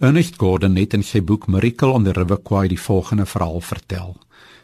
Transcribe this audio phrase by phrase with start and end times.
[0.00, 4.14] Ernest Gordon het in sy boek Miracle on the River Kwai die volgende verhaal vertel.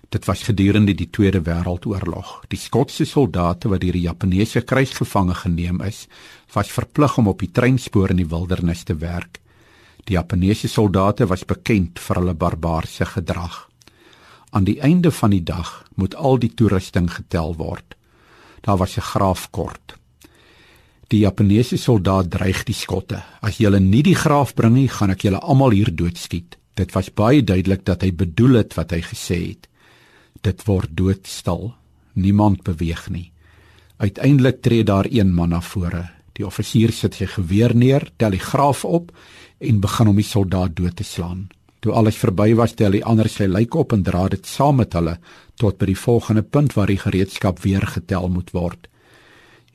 [0.09, 2.47] Dit was gedurende die Tweede Wêreldoorlog.
[2.49, 6.07] Die Skotse soldate wat deur die Japaneese krygsgevange geneem is,
[6.55, 9.43] was verplig om op die treinspoor in die wildernis te werk.
[10.09, 13.67] Die Japaneese soldate was bekend vir hulle barbaarse gedrag.
[14.57, 17.93] Aan die einde van die dag moet al die toerusting getel word.
[18.65, 20.01] Daar was 'n graafkort.
[21.07, 25.23] Die Japaneese soldaat dreig die skotte: "As julle nie die graaf bring nie, gaan ek
[25.23, 29.39] julle almal hier doodskiet." Dit was baie duidelik dat hy bedoel het wat hy gesê
[29.49, 29.69] het.
[30.43, 31.75] Dit word doodstil.
[32.15, 33.31] Niemand beweeg nie.
[33.97, 36.11] Uiteindelik tree daar een man na vore.
[36.33, 39.13] Die offisier sit sy geweer neer, tel die graaf op
[39.59, 41.49] en begin om die soldaat dood te slaan.
[41.81, 44.93] Toe alles verby was, tel die ander sy lyk op en dra dit saam met
[44.93, 45.17] hulle
[45.57, 48.89] tot by die volgende punt waar die gereedskap weer getel moet word.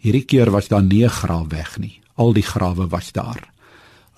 [0.02, 2.02] Hierdie keer was daar nie 'n graaf weg nie.
[2.16, 3.54] Al die grawe was daar.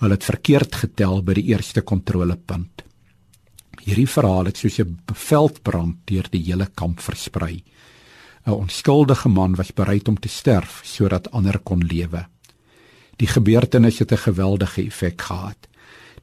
[0.00, 2.84] Hulle het verkeerd getel by die eerste kontrolepunt.
[3.84, 7.62] Hierdie verhaal het soos 'n veldbrand deur die hele kamp versprei.
[8.46, 12.26] 'n Onskuldige man was bereid om te sterf sodat ander kon lewe.
[13.16, 15.68] Die gebeurtenis het 'n geweldige effek gehad.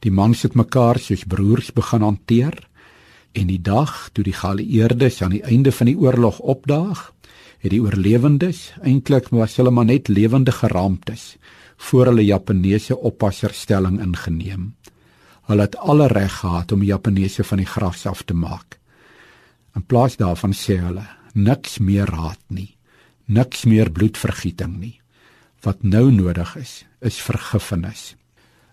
[0.00, 2.68] Die mans het mekaar soos broers begin hanteer
[3.32, 7.12] en die dag toe die geallieerdes aan die einde van die oorlog opdaag,
[7.62, 11.36] het die oorlewendes eintlik was hulle maar net lewende geraamtes
[11.88, 14.72] voor hulle Japaneese oppasserstelling ingeneem.
[15.46, 18.78] Hulle het alle reg gehad om Japaneese van die graf af te maak.
[19.74, 22.74] In plaas daarvan sê hulle niks meer raad nie.
[23.26, 25.00] Niks meer bloedvergieting nie.
[25.62, 28.16] Wat nou nodig is, is vergifnis.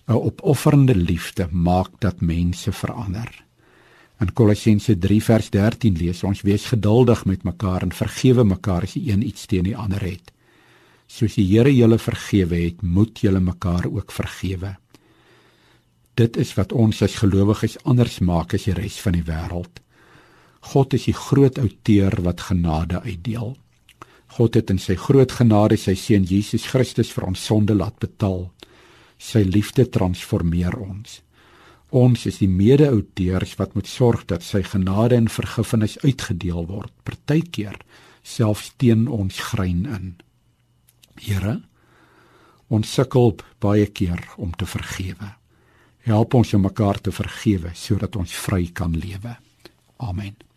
[0.10, 3.30] 'n Opofferende liefde maak dat mense verander.
[4.20, 8.96] In Kolossense 3 vers 13 lees ons: "Wees geduldig met mekaar en vergewe mekaar as
[8.96, 10.34] een iets teen die ander het.
[11.08, 14.76] Soos die Here julle vergewe het, moet julle mekaar ook vergewe."
[16.16, 19.80] Dit is wat ons as gelowiges anders maak as die res van die wêreld.
[20.60, 23.56] God is die groot outeur wat genade uitdeel.
[24.28, 28.52] God het in sy groot genade sy seun Jesus Christus vir ons sonde laat betaal.
[29.18, 31.22] Sy liefde transformeer ons.
[31.90, 37.80] Ons is die mede-outeurs wat moet sorg dat sy genade en vergifnis uitgedeel word, partykeer
[38.22, 40.12] selfs teen ons grein in.
[41.20, 41.60] Here,
[42.70, 45.34] ons sukkel baie keer om te vergewe.
[46.06, 49.36] Help ons om mekaar te vergewe sodat ons vry kan lewe.
[49.98, 50.49] Amen.